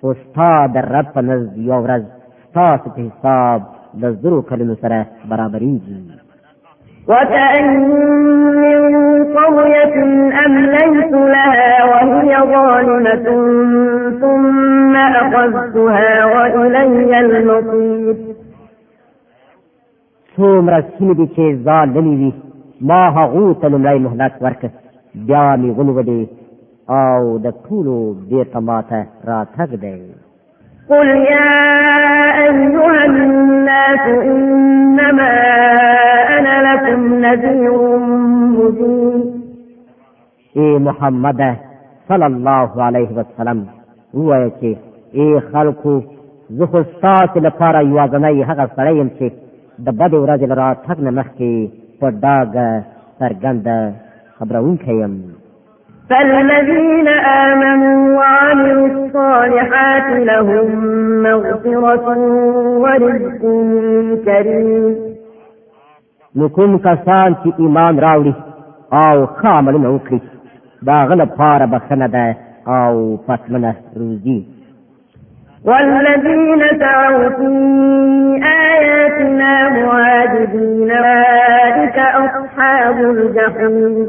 [0.01, 2.03] خو ستا د رب په نزد یو ورځ
[2.49, 3.59] ستاسو په حساب
[4.01, 5.97] د زرو کلمو سره برابرېږي
[7.11, 7.65] وكأن
[8.63, 8.89] من
[9.35, 9.95] قرية
[10.45, 13.27] أمليت لها وهي ظالمة
[14.21, 18.15] ثم أخذتها وإلي المصير
[20.37, 22.33] ثم رسول دي چه ظالمي
[22.81, 24.69] ما هغو ته لومړی مهلت ورکړ
[25.15, 26.27] بیا مې ونیولې
[26.89, 27.95] او د ټولو
[28.29, 29.99] بېرته ما ته راتګ دی
[30.89, 31.63] قل يا
[32.47, 35.31] أيها الناس إنما
[36.39, 37.77] أنا لكم نذير
[38.57, 39.21] مبين
[40.57, 41.39] اے محمد
[42.09, 43.59] صلی الله علیه وسلم
[44.13, 44.77] وایي چې
[45.17, 46.01] اے خلکو
[46.49, 49.27] زه خو ستاسو لپاره یوازنی هغه سړی یم چې
[49.85, 51.53] د بدې ورځې له راتګ نه مخکې
[51.99, 52.67] په داګه
[53.19, 53.77] څرګنده
[54.37, 55.13] خبرونکی یم
[56.09, 57.07] فالذين
[57.47, 60.69] آمنوا وعملوا الصالحات لهم
[61.27, 62.07] مغفرة
[62.83, 63.41] ورزق
[64.25, 64.95] كريم
[66.37, 68.33] نو کوم کسان چې ایمان راوړي
[69.03, 70.19] او خامل نو کړی
[70.87, 72.25] دا غل پاره بخنه ده
[72.79, 74.39] او پسمنه روزي
[75.67, 77.51] والذين سعوا في
[78.73, 84.07] آياتنا معاجدين أولئك أصحاب الجحيم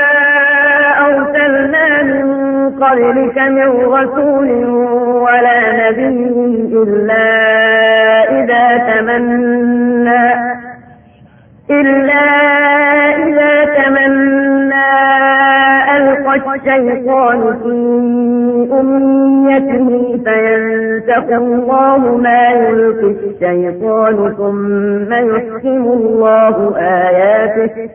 [1.07, 2.25] أرسلنا من
[2.83, 4.49] قبلك من رسول
[5.27, 6.23] ولا نبي
[6.81, 7.29] إلا
[8.39, 10.53] إذا تمنى
[11.81, 12.25] إلا
[13.25, 14.89] إذا تمنى
[15.97, 17.71] ألقى الشيطان في
[18.79, 19.87] أمنيته
[20.25, 27.89] فينسخ الله ما يلقي الشيطان ثم يحكم الله آياته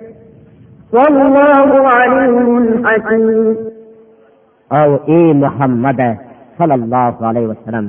[0.93, 3.57] والله عليم حكيم
[4.73, 6.17] او اي محمد
[6.59, 7.85] صلى الله عليه وسلم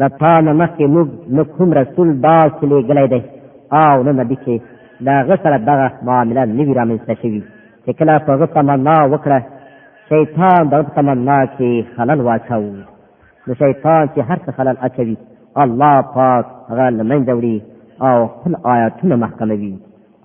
[0.00, 0.84] د تا نه مخکې
[1.80, 3.20] رسول داسې لېږلی
[3.82, 4.60] او نه نبي
[5.08, 7.42] دا غ سره دغه معامله نوی رامنځته شوي
[7.84, 9.38] چې کله په غ تمنا وکړه
[10.10, 12.62] شیطان دغه تمنا کې خلل واچو
[13.46, 15.16] نو شیطان چې هر څه خلل اچوي
[15.64, 17.56] الله پاک هغه له منځه وړي
[18.06, 19.74] او خپل آیاتونه محکموي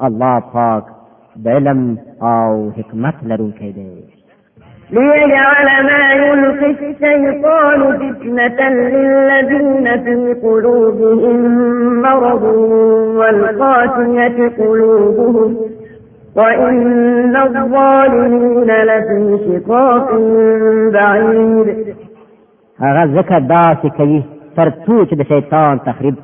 [0.08, 0.84] الله پاک
[1.44, 1.80] د علم
[2.34, 3.94] او حکمت لرونکی دی
[4.92, 11.42] ليجعل ما يلقي الشيطان فتنة للذين في قلوبهم
[12.02, 12.44] مرض
[13.18, 15.56] والقاسية قلوبهم
[16.36, 20.10] وإن الظالمين لفي شقاق
[20.94, 21.86] بعيد
[22.80, 24.24] هغه ځکه داسې کوي
[24.56, 26.16] تر څو چې د شیطان تخریب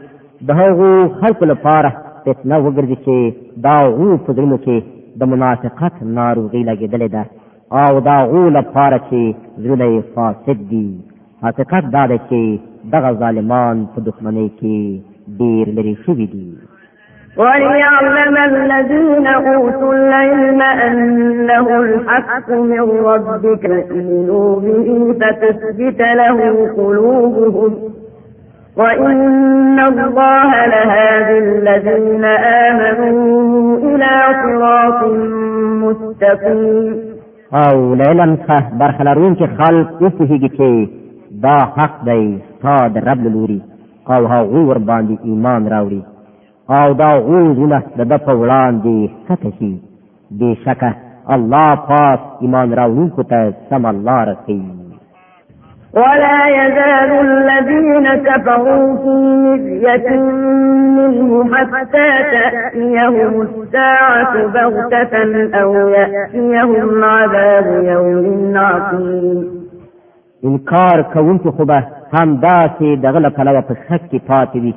[0.47, 1.89] د هغو خلکو لپاره
[2.25, 4.81] فتنه وګرځي چې دا وو په زړونو کې
[5.19, 7.23] د منافقت ناروغي لګېدلې ده
[7.73, 10.89] او دا غول پاره چې زړه فاسد دي
[11.43, 12.41] حقیقت دا ده چې
[12.93, 14.99] دغه ظالمان په دښمنۍ کې
[15.39, 16.49] ډیر لري شوي دي
[17.37, 26.37] وليعلم الذين أوتوا العلم أنه الحق من ربك إمنوا به فتثبت له
[26.77, 27.73] قلوبهم
[28.77, 32.25] وإن الله لهادي الذين
[32.65, 34.13] آمنوا إلى
[34.43, 35.01] صراط
[35.85, 37.10] مستقيم
[37.59, 40.69] او لیلم څخه برخه لرونکي خلق وپوهیږي چې
[41.45, 42.23] دا حق دی
[42.57, 43.59] ستا د رب لوري
[44.15, 46.01] او هغو ورباندې ایمان راوړي
[46.79, 48.95] او دا غوزونه د ده په وړاندې
[49.27, 49.71] ښکته شي
[50.39, 50.89] بېشکه
[51.35, 53.39] الله پاک ایمان راوړونکو ته
[53.69, 54.80] سمه لاره ښیي
[55.95, 59.13] ولا يزال الذين كفروا في
[59.43, 60.19] مرية
[60.97, 65.17] منه حتى تأتيهم الساعة بغتة
[65.61, 69.61] أو يأتيهم عذاب يوم عقيم
[70.45, 71.83] انکار کوونکو خو به
[72.13, 74.73] همداسې دغه له پلوه په شک کې پاتې وي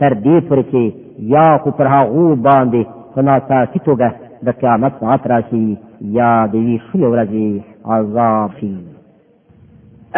[0.00, 4.12] تر دې پورې چې یا خو پر هغو باندې په ناساسي توګه
[4.48, 5.64] د قیامت ساعت راشي
[6.00, 8.72] یا د یوې ښې ورځې عذاب شي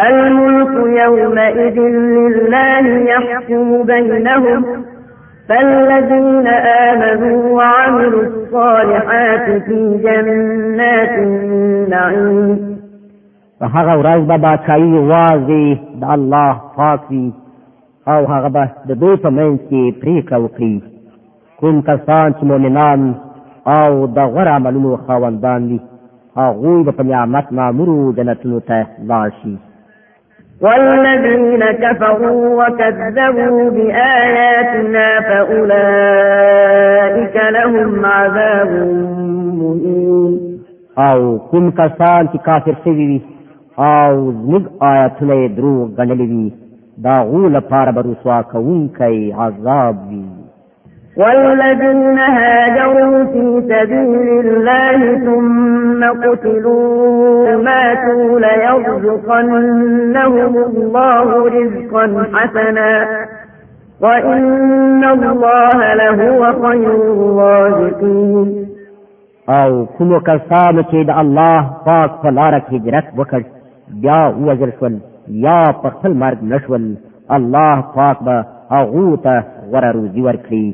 [0.07, 0.73] الملك
[1.03, 1.79] يومئذ
[2.17, 4.85] لله يحكم بينهم
[5.49, 6.47] فالذين
[6.91, 12.79] آمنوا وعملوا الصالحات في جنات النعيم
[13.61, 15.63] په هغه ورځ به بادشاهي یوازې
[16.01, 17.31] د الله پاک وي
[18.11, 20.75] او هغه به د دوی په منځ کې پرېکړه وکړي
[21.59, 23.01] کوم کسان چې مؤمنان
[23.77, 25.79] او د غوره عملونو خاوندان دي
[26.37, 28.77] هغوی به په نعمت مامورو جنتونو ته
[29.09, 29.53] لاړ شي
[30.61, 38.69] والذين كفروا وكذبوا بآياتنا فأولئك لهم عذاب
[39.53, 40.49] مهين
[40.97, 43.21] او کوم کسان چې کافر شوي وي
[43.77, 46.51] او موږ آیاتونه یې دروغ ګڼلي وي
[47.03, 50.28] د هغو لپاره به رسوا کوونکی عذاب وي
[51.19, 62.93] والذين هاجروا في سبيل الله ثم قتلوا ماتوا ليرزقنهم الله رزقا حسنا
[64.01, 68.49] وإن الله لهو خير الرازقين
[69.51, 73.43] او کومو کسانو چې د الله پاک په لار کې هجرت وکړ
[74.03, 74.97] بیا وزر شول
[75.45, 76.95] یا په خپل مرګ نشول
[77.37, 78.35] الله پاک به
[78.73, 79.35] هغه ته
[79.71, 80.67] غره روزي ورکړي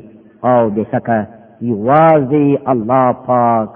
[0.44, 1.26] او د شکه
[1.60, 3.68] یوازې الله پاک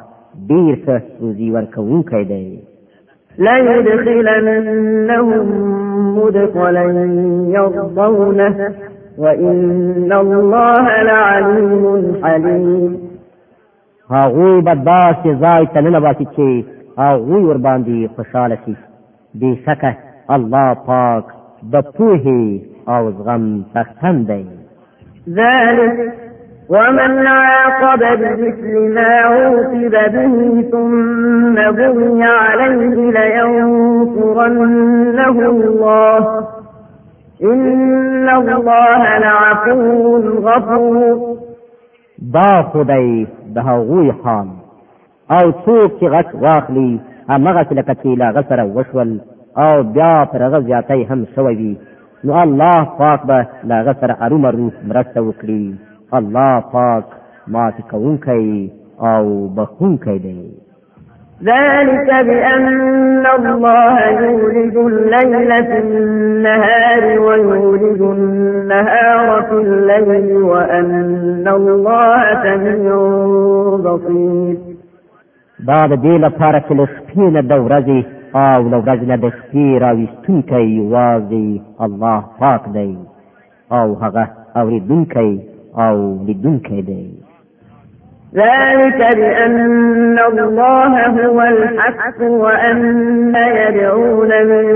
[0.48, 2.58] ډیر ښه سوزي ورکوونکی دی
[3.38, 5.46] لا يدخلنهم
[6.18, 6.84] مدخلا
[7.56, 8.74] يرضونه
[9.18, 12.96] وإن الله لعليم حليم
[14.10, 16.64] هغوی به داسې ځای ته ننباسي چې
[16.98, 18.74] هغوی ورباندې خوشحاله شي
[19.34, 19.92] بېشکه
[20.30, 21.24] الله پاک
[21.72, 24.44] د پوهې او زغم څښتن دی
[25.36, 26.19] ذلک
[26.70, 30.34] ومن عاقب بمثل ما عوقب به
[30.72, 36.44] ثم بغي عليه لينصرنه الله
[37.42, 41.20] إن الله لعفو غفور
[42.18, 44.48] دا خدای د هغوی خان
[45.34, 47.00] او څوک چې غچ واخلي
[47.30, 49.20] همغه لکه چې لاغه سره وشول
[49.58, 51.76] او بیا پر هغه زیاتی هم شوی وي
[52.24, 57.04] نو الله پاک به لاغه سره ارومرو مرسته وکړي الله پاک
[57.48, 60.46] مات کوونکی او بخونکی دی
[61.44, 62.68] ذلك بأن
[63.26, 72.96] الله يولد الليل في النهار ويولد النهار في الليل وأن الله سميع
[73.76, 74.56] بصير
[75.66, 78.06] بعد دې لپاره چې له شپې نه د ورځې
[78.36, 82.98] او له ورځې نه د شپې راویستونکی یوازې الله پاک دی
[83.72, 87.10] او هغه اورېدونکی او لیدونکی دی
[88.34, 92.82] ذلك بأن الله هو الحق وأن
[93.32, 94.66] ما يدعون من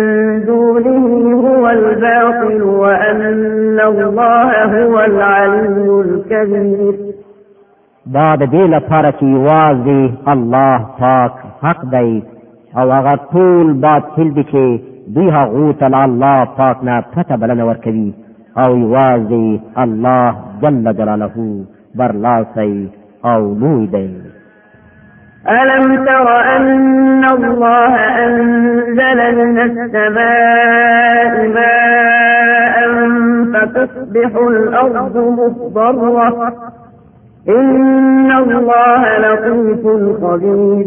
[0.45, 1.07] دونه
[1.49, 6.95] هو الباطل وأن الله هو العلي الكبير
[8.07, 11.33] دا د دې لپاره چې یوازې الله پاک
[11.63, 12.23] حق دی
[12.79, 14.81] او هغه ټول باطل دي چې
[15.15, 18.13] دوی هغه تعالی الله پاک نه پته بلنه ورکوي
[18.59, 20.33] او یوازې الله
[20.63, 22.89] جل جلاله برلاسی
[23.25, 24.15] او لوی دی
[25.49, 32.77] ألم تر أن الله أنزل من السماء ماء
[33.53, 36.53] فتصبح الأرض مخضرة
[37.49, 39.83] إن الله لطيف
[40.25, 40.87] خبير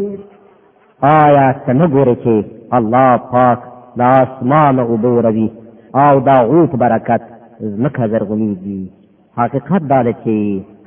[1.03, 3.59] آیا ته نه ګورې چې الله پاک
[3.97, 5.49] د اسمان اوبه
[5.95, 7.22] او د غوپ برکت
[7.60, 8.82] زمکه زرغونیږي
[9.38, 10.36] حقیقت دا ده چې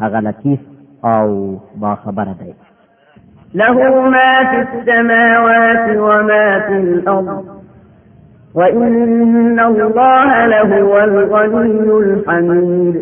[0.03, 0.61] هغه لطیف
[1.05, 2.53] او با خبره دی
[3.55, 3.71] له
[4.11, 7.47] ما في السماوات وما في الأرض
[8.55, 12.97] وإن الله لهو الغني الحميد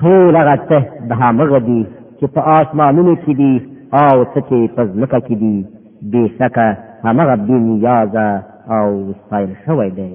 [0.00, 1.86] ټول هغه څه د هغه دي
[2.18, 3.54] چې په آسمانونو کې دي
[4.02, 5.56] او څه چې په ځمکه کې دي
[6.12, 6.68] بېشکه
[7.04, 8.26] همغه بې نیازه
[8.76, 8.86] او
[9.20, 10.14] ستایل شوی دی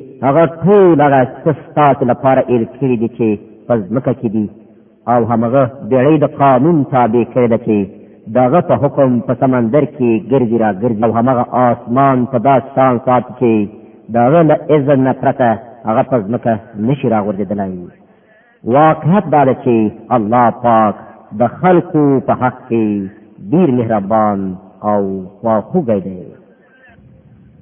[0.27, 3.27] هغه ټول هغه سستات لپاره ایل کړی دي چې
[3.67, 4.45] پس مکه کې دي
[5.13, 7.77] او همغه بیړی د قانون تابع کړی دی چې
[8.37, 12.99] داغه په حکم په سمندر کې ګرځي را ګرځي او همغه آسمان په داس شان
[13.05, 13.55] سات کې
[14.17, 15.47] داغه له اذن نه پرته
[15.87, 16.53] هغه پس مکه
[16.87, 17.71] نشي را غورځېدلی
[18.75, 19.77] واقعیت دا دی چې
[20.15, 20.95] الله پاک
[21.39, 22.85] د خلقو په حق کې
[23.53, 24.39] ډیر مهربان
[24.91, 25.01] او
[25.41, 26.23] خواخوږی دی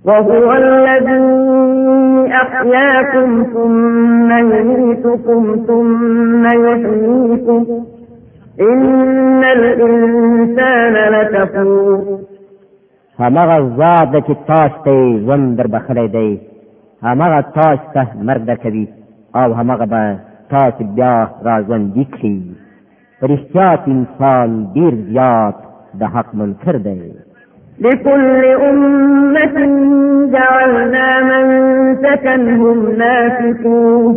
[0.05, 1.43] وهو الذي
[2.33, 7.83] أحياكم ثم يميتكم ثم يحييكم
[8.61, 12.19] إن الإنسان لكفور
[13.19, 16.39] همغه ذات چې تاسو ته ژوند در بخلی دی
[17.03, 18.87] همغه تاسو ته مرګ درکوي
[19.35, 20.15] او همغه به
[20.49, 22.37] تاسو بیا را ژوندي کړي
[23.21, 25.55] په رښتیا انسان ډېر زیات
[25.99, 27.01] د حق منکر دی
[27.81, 29.65] لكل أمة
[30.31, 31.45] جعلنا من
[32.03, 34.13] سكنهم ناسكوه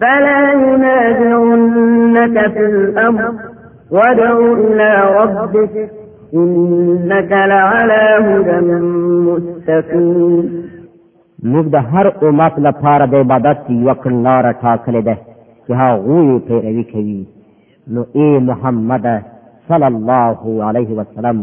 [0.00, 3.30] فلا ينازعنك في الأمر
[3.90, 5.90] وادع إلى ربك
[6.34, 8.60] إنك لعلى هدى
[9.30, 10.36] مستقيم
[11.52, 15.14] موږ د هر امت لپاره د عبادت یو کړنلار ټاکلې ده
[15.66, 17.20] چې هغه پیروي کوي
[17.94, 19.04] نو اے محمد
[19.68, 21.36] صلی الله علیه وسلم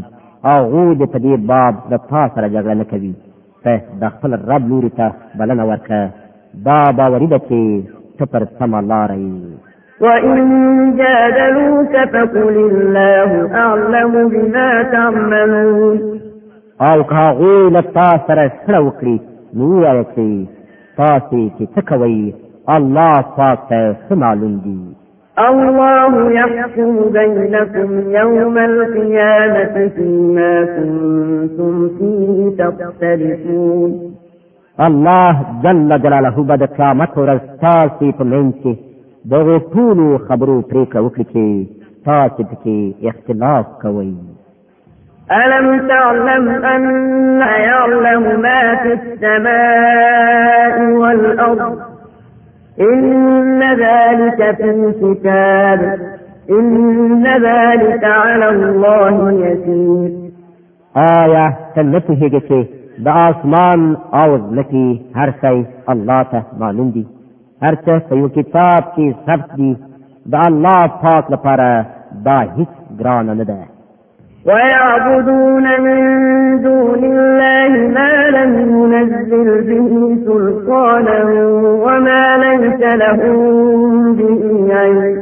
[0.52, 3.14] هغه د په دې باب د تا سره جګړه نه کوي
[3.64, 5.08] ته د خپل رب لوري ته
[5.40, 6.02] بلنه ورکړه
[6.68, 7.60] دا باوري ده چې
[8.18, 9.38] ته پر سمه لاره یې
[10.06, 10.46] وإن
[11.02, 13.30] جادلوك فقل الله
[13.66, 15.98] أعلم بما تعملون
[16.90, 19.18] او که هغوی له تا سره شخړه وکړي
[19.58, 20.30] نو ووایه چې
[21.00, 22.20] تاسې چې څه کوئ
[22.76, 24.82] الله پاک ته ښه معلوم دي
[25.40, 34.16] الله يحكم بينكم يوم القيامة فيما كنتم فيه تختلفون
[34.80, 35.34] الله
[35.64, 38.74] جل جلاله به د قیامت ورځ تاسې په منځ کې
[39.36, 41.46] دغو ټولو خبرو پرېکړه وکړي چې
[42.08, 44.10] تاسې پکې اختلاف کوئ
[45.42, 46.84] ألم تعلم أن
[47.70, 51.87] يعلم ما في السماء والأرض
[52.82, 55.98] إن ذلك في كتاب
[56.50, 60.12] إن ذلك على الله يسير
[60.98, 62.58] آیا ته نه پوهېږې چې
[62.98, 63.80] د آسمان
[64.22, 67.04] او ځمکې هر شی الله ته معلوم دي
[67.64, 69.74] هر څه په یو کتاب کې ثبت دي
[70.32, 71.86] د الله پاک لپاره
[72.26, 73.60] دا هیڅ ګرانه نه ده
[74.50, 76.00] ويعبدون من
[76.68, 79.90] دون الله ما لم ينزل به
[80.28, 81.20] سلطانا
[81.86, 83.38] وما ليس لهم
[84.20, 84.44] به
[84.82, 85.16] علم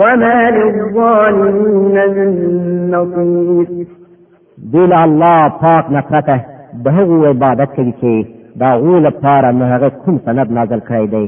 [0.00, 2.30] وما للظالمين من
[2.94, 3.66] نصير
[4.74, 6.38] دل الله پاک نفرته
[6.84, 8.12] د هغو عبادت کوي چې
[8.60, 11.26] دا غو لپاره نه هغه کوم سند نازل کړی دی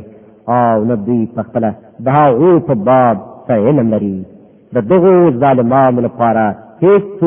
[0.56, 1.70] او نه دوی په خپله
[2.04, 3.16] د هغو په باب
[3.48, 4.18] څه علم لري
[4.74, 6.44] د دغو ظالمانو لپاره
[6.84, 7.20] هیڅ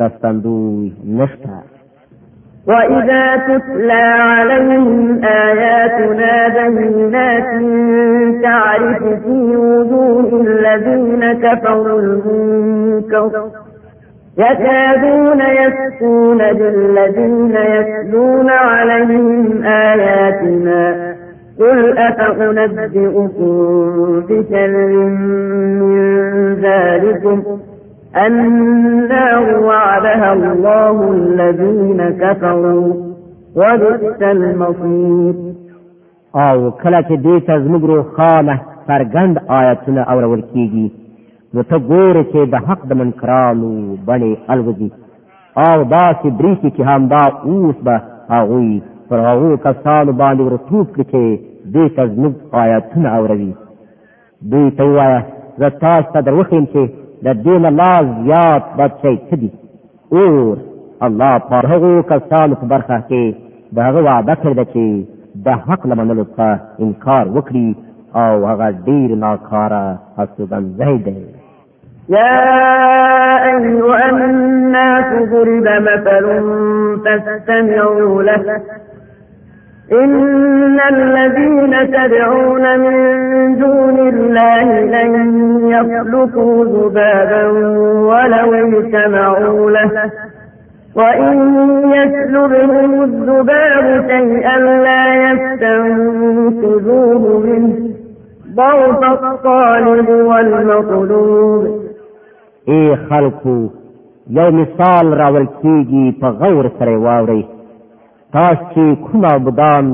[0.00, 1.58] رستندوي نشتا
[2.68, 6.32] وإذا تتلى عليهم آياتنا
[6.76, 7.50] بينات
[8.42, 13.30] تعرف في وجوه الذين كفروا المنكر
[14.38, 21.12] يكادون يسكون بالذين يتلون عليهم آياتنا
[21.58, 23.32] قل أفأنبئكم
[24.28, 24.72] بشر
[25.80, 26.12] من
[26.64, 27.42] ذلكم
[28.16, 32.94] النار وعدها الله الذين كفروا
[33.56, 35.34] وبئس المصير
[36.36, 38.54] او کله چې دې ته زموږ روښانه
[38.86, 40.88] څرګند آیتونه اورول کېږي
[41.54, 44.90] نو ته ګورې چې د حق د منکرانو بڼې الوځي
[45.68, 48.00] او داسې بریسي چې همدا اوس به
[48.30, 51.22] هغوی پر هغو کسانو باندې ورتوب کړي چې
[51.74, 53.52] دې ته زموږ آیتونه اوروي
[54.50, 55.22] دوی ته ووایه
[55.60, 56.82] زه تاسو ته در وښیم چې
[57.26, 59.48] د دین الله زیات بچی کدي
[60.16, 60.24] او
[61.06, 63.22] الله پر هغه کسانو په برخه کې
[63.76, 64.84] دا هغه وعده کړی چې
[65.46, 66.50] د حق لمنلو څخه
[66.84, 67.68] انکار وکړي
[68.22, 69.86] او هغه ډیر ناکاره
[70.18, 71.16] حسبن زیده
[72.08, 72.32] يا
[73.52, 76.26] أيها الناس ضرب مثل
[77.04, 78.40] فاستمعوا له
[79.92, 82.94] إن الذين تدعون من
[83.58, 87.46] دون الله لن يخلقوا ذبابا
[88.00, 90.10] ولو اجتمعوا له
[90.94, 91.50] وإن
[91.92, 97.76] يسلبهم الذباب شيئا لا يستنقذوه منه
[98.54, 101.86] ضعف الطالب والمطلوب
[102.74, 103.58] اے خلقو
[104.38, 107.42] یو مثال راول کیږي په غور سره واورئ
[108.36, 109.86] کاش چې کوم عبدان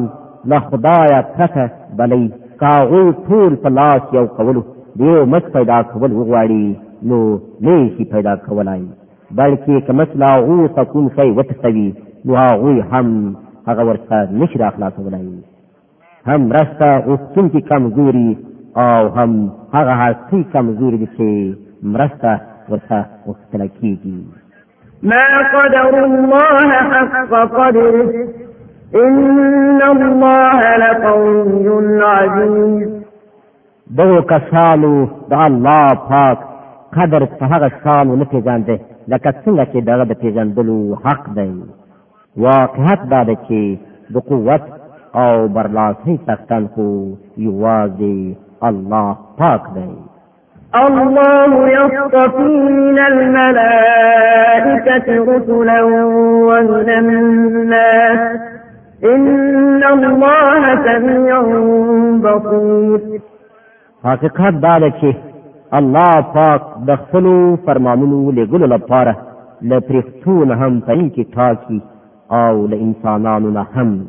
[0.53, 1.65] له خدایه پرته
[1.99, 2.25] بلې
[2.63, 4.63] کاغو ټول په لاس یو کولو
[5.03, 6.67] دیو مت پیدا کول وغواړي
[7.13, 7.19] نو
[7.69, 8.83] نه شي پیدا کولای
[9.41, 11.87] بلکې که مثلا او تكون شي وتسوي
[12.27, 13.15] نو هغه هم
[13.71, 15.31] هغه ورته نشي راخلاصولای
[16.29, 18.29] هم رستا غوښتن کې کمزوري
[18.87, 19.31] او هم
[19.73, 22.41] هغه هڅې کمزوري دي چې مرسته
[22.71, 24.23] ورته وختل کیږي
[25.11, 26.59] ما قدروا الله
[26.93, 27.31] حق
[27.61, 28.11] قدره
[28.95, 31.69] إن الله لقوي
[32.05, 32.89] عزيز
[33.99, 34.95] دو کسالو
[35.31, 36.39] د الله پاک
[36.97, 38.77] قدر په هغه سالو نه پیژاندې
[39.13, 41.51] لکه څنګه چې دغه د پیژندلو حق دی
[42.47, 43.61] واقعیت دا دی چې
[44.13, 44.63] د قوت
[45.21, 46.87] او برلاسۍ څښتن خو
[47.47, 48.17] یوازې
[48.69, 49.07] الله
[49.41, 49.91] پاک دی
[50.77, 55.83] الله يصطفي من الملائكة رسلا
[56.49, 58.41] ومن الناس
[59.05, 61.43] إن الله سميع
[62.23, 63.01] بصير
[64.05, 65.15] حقیقت دا ده چې
[65.75, 69.17] الله پاک د خپلو فرمانونو لګولو لپاره
[69.63, 71.81] له پرښتو نه هم پرین کې ټاکي
[72.31, 74.01] او له انسانانو نه هم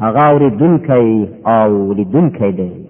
[0.00, 2.81] هغه اورېدونکی او لیدونکی دی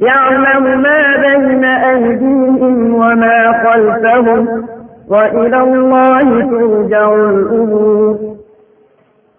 [0.00, 4.48] يعلم ما بين أيديهم وما خلفهم
[5.08, 8.16] وإلى الله ترجع الأمور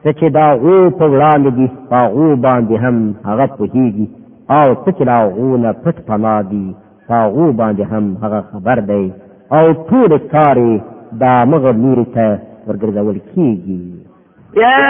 [0.03, 4.08] څه چې دا غو په وړاندې دي هغه باندې هم هغه پوهیږي
[4.51, 6.76] او څه چې دا غو نه پټ پنا دي
[7.10, 9.12] هغه باندې هم هغه خبر دی
[9.53, 10.82] او ټول کاري
[11.24, 13.97] دا مغ نور ته ورګرځول کیږي
[14.58, 14.86] يا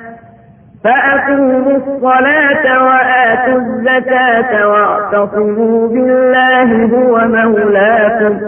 [0.83, 8.39] فأقيموا الصلاة وآتوا الزكاة واعتصموا بالله هو مولاكم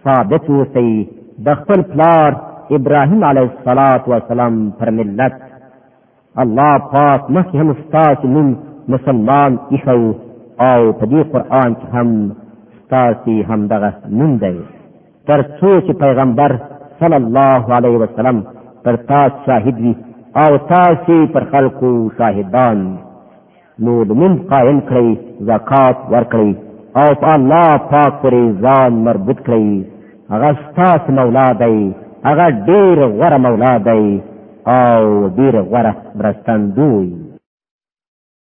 [0.09, 0.88] ثابت اوسئ
[1.45, 2.30] د خپل پلار
[2.76, 5.34] ابراهیم علیه الصلاۃ والسلام پر ملت
[6.43, 8.47] الله پاک مخه هم ستاسو نوم
[8.93, 9.99] مسلمان ایښو
[10.68, 12.09] او په دې قران کې هم
[12.84, 14.57] ستاسو هم دغه نوم دی
[15.28, 16.51] تر څو چې پیغمبر
[17.01, 18.39] صلی الله علیه وسلم
[18.84, 19.93] پر تاسو شاهد وي
[20.45, 22.78] او تاسو پر خلقو شاهدان
[23.84, 25.09] نو د من قائم کړئ
[25.51, 26.51] زکات ورکړئ
[27.01, 29.68] او په الله پاک پرې ځان مربوط کړئ
[30.32, 31.78] هغه ستاس مولا دی
[32.28, 34.04] هغه ډیر غوره مولا دی
[34.78, 35.02] او
[35.38, 37.10] ډیر غوره مرستندوی